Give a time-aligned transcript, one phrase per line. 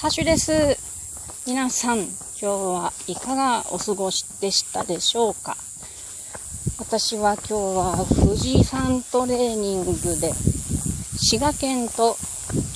[0.00, 0.52] ハッシュです。
[1.44, 2.06] 皆さん、今
[2.38, 5.56] 日はいかがお過ごしでしたでしょうか？
[6.78, 10.32] 私は今日は富士山トレーニングで
[11.16, 12.16] 滋賀県と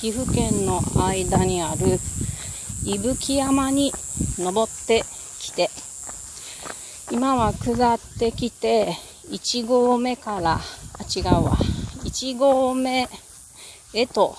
[0.01, 1.97] 岐阜県の間にある
[2.83, 3.93] 伊吹山に
[4.37, 5.05] 登って
[5.39, 5.69] きて
[7.09, 8.97] 今は下ってきて
[9.29, 10.59] 1合目からあ
[11.03, 11.55] 違うわ
[12.03, 13.07] 1合目
[13.93, 14.35] へと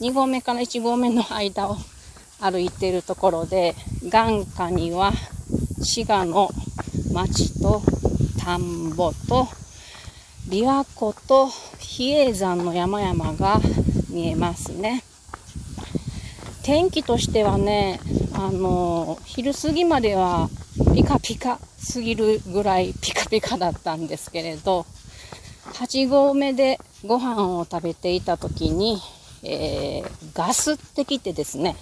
[0.00, 1.76] 2合目から1合目の間を
[2.40, 3.74] 歩いてるところで
[4.08, 5.12] 眼下には
[5.82, 6.50] 滋賀の
[7.12, 7.82] 町と
[8.38, 9.48] 田んぼと
[10.48, 13.60] 琵琶湖と比叡山の山々が
[14.10, 15.02] 見えますね。
[16.62, 18.00] 天気としてはね、
[18.32, 20.48] あの、昼過ぎまでは
[20.94, 24.84] ピカピカすぎるぐらいピカピカだったんですけれど、
[25.74, 28.98] 8合目でご飯を食べていた時に、
[29.42, 31.76] えー、ガスってきてですね、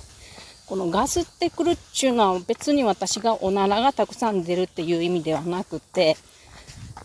[0.67, 6.17] このガスってくるっちゅうのは別に私がおならがたくさん出るっていう意味ではなくて、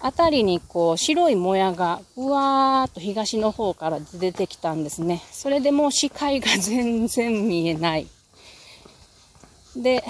[0.01, 5.21] あたりにこう白いもやがうわーっと東の方から出てきたんですね。
[5.31, 8.07] それでもう視界が全然見えない。
[9.75, 10.03] で、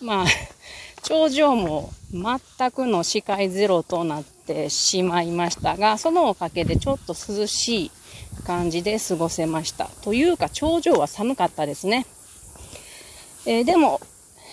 [0.00, 0.26] まあ、
[1.04, 7.90] 頂上も全くの視界ゼロとなってしまいましたが、そのおかげでちょっと涼しい
[8.44, 9.86] 感じで過ごせました。
[10.02, 12.04] というか、頂上は寒かったですね。
[13.44, 14.00] えー、でも、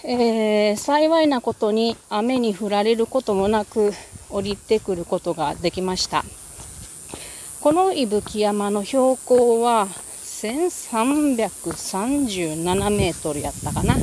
[0.04, 3.94] えー、幸いなことに雨に降られることもなく
[4.30, 6.24] 降りてくることができました。
[7.62, 9.90] この伊吹山の標高は
[10.24, 13.98] 1337メートルやったかな。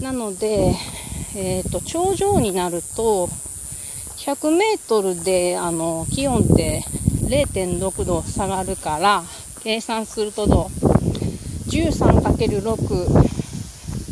[0.00, 0.72] なので、
[1.34, 3.28] えっ、ー、と、頂上になると、
[4.18, 6.84] 100メートルで、あの、気温って
[7.24, 9.24] 0.6度下がるから、
[9.62, 10.66] 計算するとどう
[11.68, 13.35] ?13×6、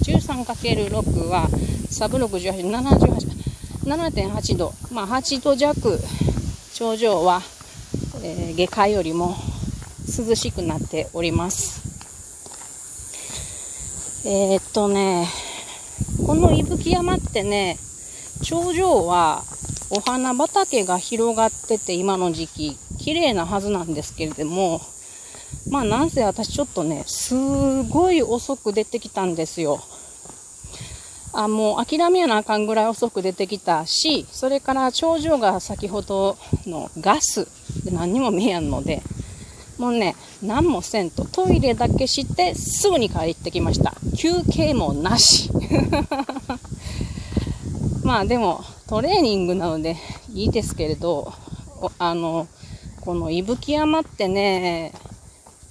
[0.04, 1.48] 13×6 は、
[1.90, 4.72] サブ68、78、7.8度。
[4.92, 5.98] まあ、8度弱、
[6.74, 7.40] 頂上は、
[8.22, 9.34] えー、下界よりも
[10.06, 11.84] 涼しくなっております。
[14.26, 15.26] えー、っとね、
[16.26, 17.78] この伊吹山ってね、
[18.42, 19.42] 頂上は
[19.90, 24.80] お花畑が広がってて今の時期、綺麗なはずなんですけれども、
[25.68, 27.34] まあなんせ私ちょっとね、す
[27.84, 29.80] ごい遅く出てきたんですよ。
[31.32, 37.48] あ、もう諦めやなあかんぐらい遅く出てきたし、それから頂上が先ほどのガス
[37.84, 39.02] で何にも見えやんので、
[39.78, 43.94] もうね、何もせんとトイレだけしてすぐに帰ってきました。
[44.16, 45.50] 休憩もなし。
[48.04, 49.96] まあでもトレーニングなので
[50.32, 51.32] いいですけれど、
[51.98, 52.46] あの、
[53.00, 54.92] この伊吹山ってね、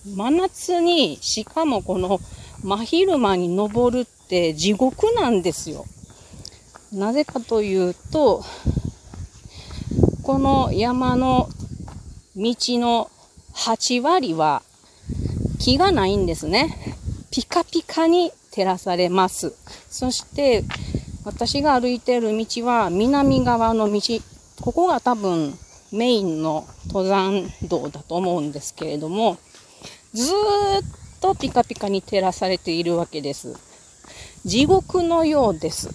[0.05, 2.19] 真夏にしかもこの
[2.61, 5.85] 真昼間に登るって地獄なんですよ。
[6.91, 8.43] なぜかというと、
[10.23, 11.49] この山の
[12.35, 13.09] 道の
[13.53, 14.61] 8割は
[15.59, 16.77] 木がないんですね。
[17.31, 19.53] ピカピカに照らされます。
[19.89, 20.63] そして、
[21.25, 24.01] 私が歩いている道は南側の道。
[24.61, 25.57] ここが多分
[25.91, 29.37] メインの登山道だと思うんですけれども、
[30.13, 33.55] ずっとピカピカに照らされているわけです。
[34.45, 35.89] 地獄のようです。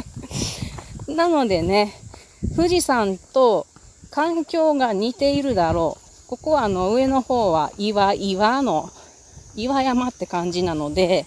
[1.08, 1.94] なのでね、
[2.56, 3.66] 富士山と
[4.10, 6.28] 環境が似ているだろう。
[6.28, 8.90] ここはあの上の方は岩、岩の、
[9.56, 11.24] 岩山って感じなので、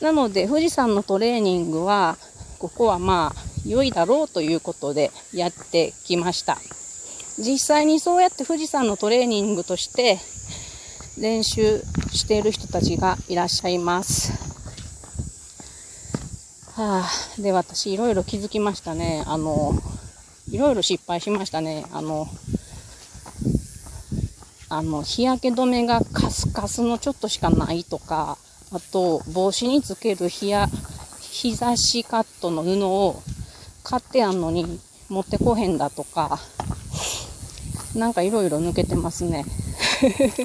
[0.00, 2.16] なので富士山のトレーニングは、
[2.58, 6.58] ここはまあ良いだろうということでやってきました。
[7.38, 10.18] 実際にそうやって富士山のトレーニングとして
[11.18, 14.54] 練習している人たちがいらっしゃいます。
[16.76, 19.22] はあ、で、私、いろいろ気づきましたね。
[19.26, 19.74] あの、
[20.50, 21.86] いろいろ失敗しましたね。
[21.92, 22.26] あの、
[24.68, 28.38] あの、日焼け止めがカスカスのちょっとしかないとか、
[28.72, 30.68] あと、帽子につける日や、
[31.20, 33.22] 日差しカットの布を
[33.84, 36.40] 買ってやんのに持ってこへんだとか、
[37.94, 39.44] なんかいろいろ抜けてますね。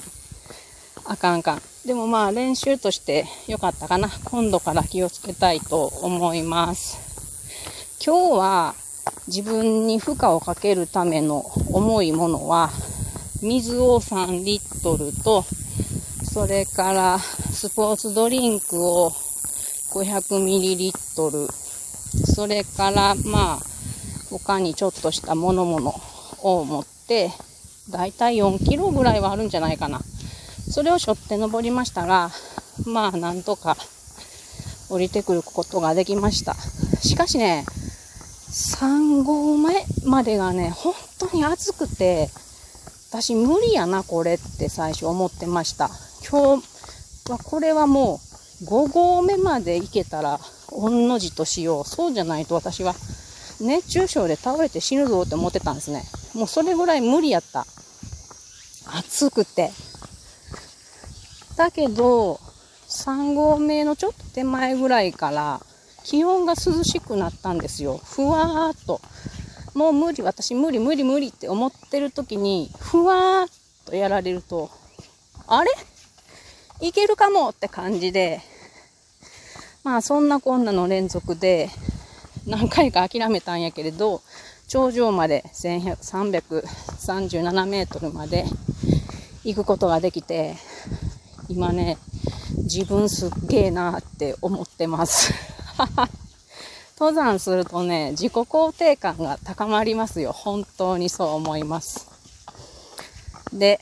[1.05, 1.61] あかんあかん。
[1.85, 4.09] でもまあ練習として良かったかな。
[4.25, 6.97] 今度から気をつけたいと思います。
[8.05, 8.75] 今日は
[9.27, 11.39] 自分に負荷をかけるための
[11.73, 12.69] 重いものは、
[13.41, 15.43] 水を3リットルと、
[16.23, 19.11] それからスポーツドリンクを
[19.91, 21.47] 500ミリリットル、
[22.33, 23.59] それからまあ
[24.29, 26.01] 他にちょっとしたものもの
[26.43, 26.98] を持って、
[27.89, 30.01] だいたい4キロぐらいはあるんじゃないかな。
[30.69, 32.29] それを背負って登りましたが、
[32.85, 33.75] まあなんとか
[34.89, 36.53] 降りてくることができました。
[37.01, 37.65] しかしね、
[38.49, 42.29] 3合目までがね、本当に暑くて、
[43.09, 45.89] 私無理やな、これって最初思ってました。
[46.29, 48.19] 今日はこれはも
[48.61, 50.39] う5合目まで行けたら、
[50.71, 51.85] 御の字としよう。
[51.85, 52.93] そうじゃないと私は
[53.59, 56.03] 熱中症で倒れて死ぬぞって思ってたんですね。
[56.33, 57.65] もうそれぐらい無理やった。
[58.97, 59.71] 暑くて。
[61.57, 62.39] だけど、
[62.87, 65.61] 3合目のちょっと手前ぐらいから
[66.03, 67.97] 気温が涼しくなったんですよ。
[67.97, 69.01] ふわーっと。
[69.75, 73.49] もう無理、私無理無理無理って思ってる時に、ふわーっ
[73.85, 74.71] とやられると、
[75.47, 75.71] あれ？
[76.81, 78.41] いけるかもって感じで、
[79.83, 81.69] まあそんなこんなの連続で、
[82.47, 84.21] 何回か諦めたんやけれど、
[84.69, 88.45] 頂上まで337メートルまで
[89.43, 90.57] 行くことができて、
[91.49, 91.97] 今ね、
[92.55, 95.33] 自分すっげえなって思ってます。
[96.99, 100.33] 登山するとね、自己肯定感が高まりますよ。
[100.33, 102.05] 本当にそう思います。
[103.51, 103.79] で、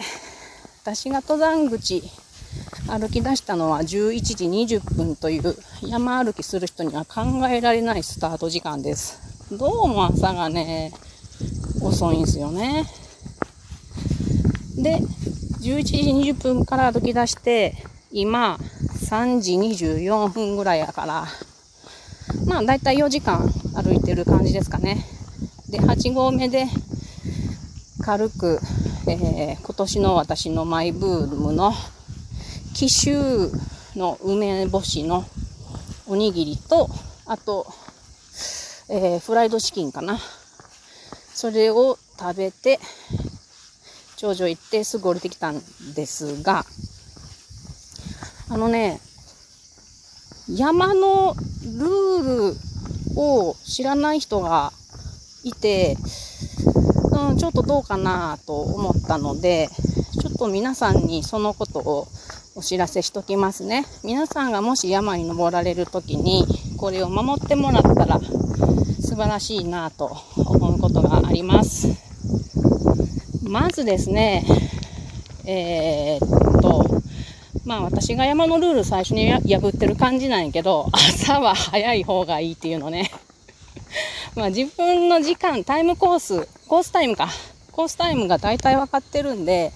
[0.84, 2.10] 私が登山口
[2.88, 9.37] 歩き出したのは11時20分という山歩きする人には考えられないスタート時間です。
[9.50, 10.92] どうも朝がね、
[11.82, 12.84] 遅いんすよね。
[14.76, 14.98] で、
[15.62, 17.74] 11時20分から歩き出して、
[18.12, 21.28] 今、3時24分ぐらいやから、
[22.46, 25.06] まあ、だいたい4時間歩いてる感じですかね。
[25.70, 26.66] で、8合目で、
[28.04, 28.60] 軽く、
[29.08, 31.72] えー、今年の私のマイブームの、
[32.74, 33.50] 紀州
[33.96, 35.24] の梅干しの
[36.06, 36.90] おにぎりと、
[37.26, 37.66] あと、
[38.90, 40.18] えー、フライドチキンかな。
[41.34, 42.80] それを食べて、
[44.16, 45.62] 頂上行ってすぐ降りてきたん
[45.94, 46.66] ですが、
[48.50, 49.02] あのね、
[50.50, 51.36] 山の
[51.78, 52.58] ルール
[53.20, 54.72] を知らない人が
[55.44, 55.98] いて、
[57.12, 59.70] うん、ちょっとどうかなと思ったので、
[60.22, 62.08] ちょっと皆さんにそのことを
[62.56, 63.86] お知らせしときますね。
[64.04, 66.48] 皆さんがもし山に登られる時に、
[66.78, 68.20] これを守ってもらったら
[69.02, 71.88] 素晴らしいなと思うことがあります。
[73.44, 74.46] まずですね、
[75.46, 77.02] えー、っと、
[77.66, 83.12] まあ私が山のルール最初に破ってる感じなんやけど、朝は早い方がいいっていうのね。
[84.36, 87.30] まあ自分の時間、タイムコース、コースタイムか。
[87.72, 89.72] コースタイムが大体分かってるんで、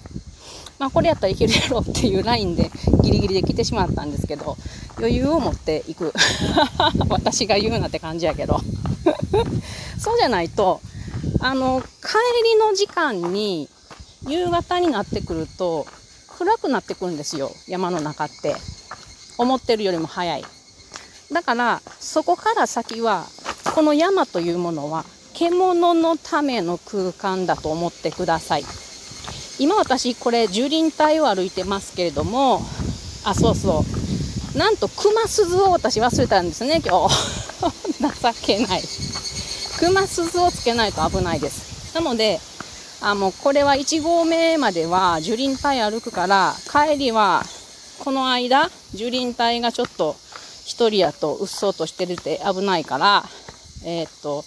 [0.82, 2.68] まあこれやったらいけるやろっていうラインで
[3.04, 4.56] ギリギリで来てしまったんですけど、
[4.98, 6.12] 余裕を持っていく。
[7.08, 8.58] 私が言うなって感じやけど。
[9.96, 10.80] そうじゃないと、
[11.38, 13.68] あの、帰りの時間に
[14.26, 15.86] 夕方になってくると
[16.36, 17.52] 暗くなってくるんですよ。
[17.68, 18.56] 山の中って。
[19.38, 20.44] 思ってるよりも早い。
[21.30, 23.26] だから、そこから先は、
[23.72, 28.64] この山というものは、獣のための空間だと思ってください。
[29.58, 32.62] 今私、これ、樹林帯を歩いてますけれども、
[33.24, 33.84] あ、そうそ
[34.54, 34.58] う。
[34.58, 37.14] なんと、熊鈴を私忘れたんですね、今日。
[38.00, 38.82] 情けない。
[39.78, 41.94] 熊鈴をつけないと危ないです。
[41.94, 42.40] なので、
[43.00, 47.44] あ、もうこれは1合目までは樹林帯歩くから、帰りは
[47.98, 50.16] この間、樹林帯がちょっと
[50.64, 53.24] 一人やとうっそうとしてるって危ないから、
[53.84, 54.44] えー、っと、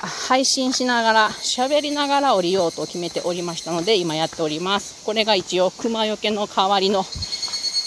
[0.00, 5.04] 配信しながら、喋りながら降りようと決めておりましたので、今やっております。
[5.04, 7.04] これが一応熊よけの代わりの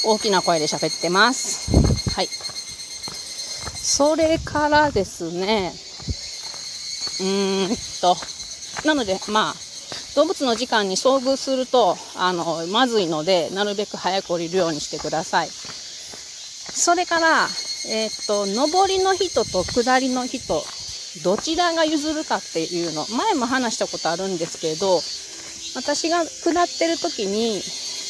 [0.06, 1.72] 大きな声で喋ってます。
[2.12, 2.28] はい。
[2.28, 5.74] それからですね、
[7.20, 8.16] うーんと、
[8.88, 9.56] なので、まあ、
[10.16, 15.50] 動物の時間に遭遇すると、あの、まずいので、なるべく早く降りるようにしてください。
[15.50, 17.48] それから、
[17.88, 20.64] え、っと、上りの人と下りの人、
[21.24, 25.02] どちらが譲るかっていうの、前も話したことあるんですけど、
[25.76, 27.58] 私が下ってる時に、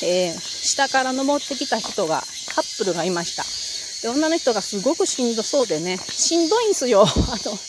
[0.03, 3.43] えー、下から登ってきた人が、カップルがいました。
[4.07, 7.03] で、女の人がすごくしんどそうでね、しんどいんすよ。
[7.05, 7.59] あの、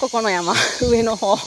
[0.00, 1.38] ここの山、 上の方。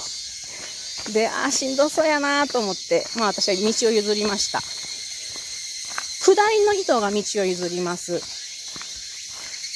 [1.11, 4.61] で、ああ、しんどそうやなと思って、まあ私は道を譲りました。
[4.61, 8.21] 下りの人が道を譲ります。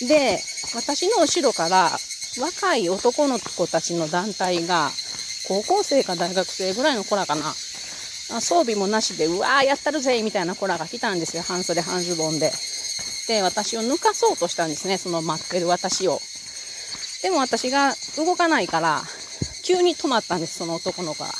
[0.08, 0.42] で、
[0.74, 2.00] 私の後ろから
[2.38, 4.92] 若い男の子たちの団体が、
[5.48, 7.54] 高校生か大学生ぐらいの子らかな。
[8.42, 11.42] 装備もなしで、うわーやったるぜみたいな子らが来たんですよ。
[11.42, 12.52] 半袖半ズボンで。
[13.28, 14.98] で、私を抜かそうとしたんですね。
[14.98, 16.22] その待ってる私を。
[17.24, 19.04] でも私が動かないから、
[19.64, 21.34] 急に止まったんです、その男の子が。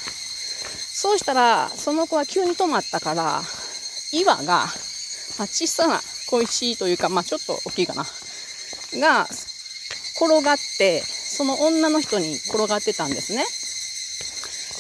[0.92, 3.44] そうしたら、その子は急に止まったから、
[4.12, 4.44] 岩が、
[5.38, 8.06] まあ、小さな小石というか、まあちょっと大きいかな。
[9.00, 9.28] が、
[10.20, 13.46] 転がって、その女の人に転がってたんですね。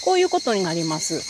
[0.04, 1.22] こういうことになります。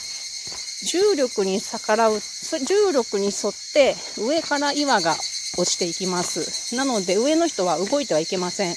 [0.86, 2.20] 重力に逆らう、
[2.66, 5.16] 重力に沿って上から岩が
[5.58, 6.76] 落ちていきます。
[6.76, 8.76] なので上の人は動いてはいけません。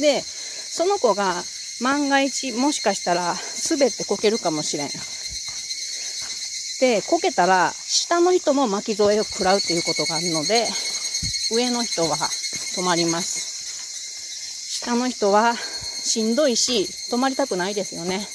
[0.00, 1.44] で、その子が
[1.80, 3.36] 万が一もしかしたら
[3.70, 4.90] 滑ってこけるかもしれん。
[6.80, 10.66] で、こけたら下の人も巻き添えを食らうっていうことがあるので、
[11.52, 13.49] 上の人は止まります。
[14.82, 18.26] 下の人はしんどいし、止まりたくないですよね。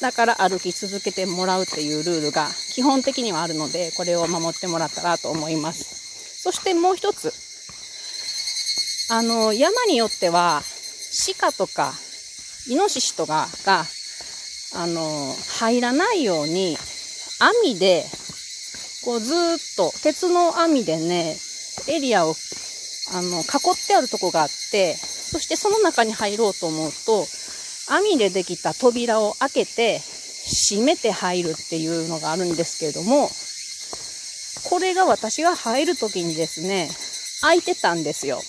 [0.00, 6.42] だから歩き続けてもらうっていうルールが基本的にはあるので、これを守ってもらったらと思います。
[6.42, 7.32] そしてもう一つ。
[9.12, 10.62] あの、山によっては、
[11.38, 11.94] 鹿とか、
[12.66, 13.84] イノシシとかが、
[14.74, 16.76] あの、入らないように、
[17.62, 18.04] 網で、
[19.04, 19.36] こうずっ
[19.76, 21.36] と、鉄の網でね、
[21.86, 22.34] エリアを、
[23.12, 24.96] あの、囲ってあるとこがあって、
[25.32, 27.26] そしてその中に入ろうと思うと、
[27.88, 29.98] 網でできた扉を開けて
[30.44, 33.30] 閉めて入るっていうのがあるんですけれども、
[34.68, 36.90] これが私が入る時にですね、
[37.40, 38.42] 開いてたんですよ。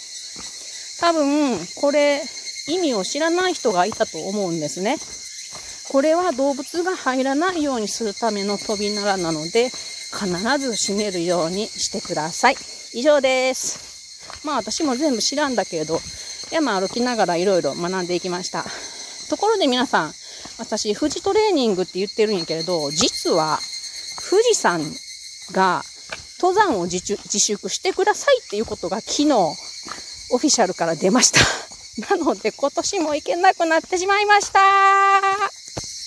[0.99, 2.21] 多分、これ、
[2.67, 4.97] 意味を知らない人がいたと思うんですね。
[5.89, 10.27] これは動物が入らないようにするための扉なので、必
[10.59, 12.57] ず閉めるようにしてください。
[12.93, 14.43] 以上です。
[14.45, 15.99] まあ私も全部知らんだけれど、
[16.53, 18.63] 山歩きながらいろいろ学んでいきました。
[19.29, 20.13] ところで皆さん、
[20.59, 23.59] 私、富士トレーニングって言ってるんやけれど、実は、
[24.29, 24.81] 富士山
[25.51, 25.83] が
[26.39, 31.39] 登山を自粛してくださいっていうことが昨日、オフィシャルから出ました。
[32.15, 35.62] なので今年も行けなくなってしまいました